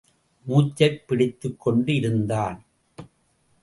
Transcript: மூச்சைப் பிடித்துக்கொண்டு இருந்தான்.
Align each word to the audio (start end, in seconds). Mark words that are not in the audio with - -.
மூச்சைப் 0.45 1.07
பிடித்துக்கொண்டு 1.07 1.95
இருந்தான். 1.95 2.65